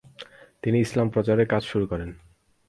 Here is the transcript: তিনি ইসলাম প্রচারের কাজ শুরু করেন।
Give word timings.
তিনি 0.63 0.77
ইসলাম 0.79 1.07
প্রচারের 1.09 1.47
কাজ 1.47 1.63
শুরু 1.63 1.85
করেন। 1.87 2.09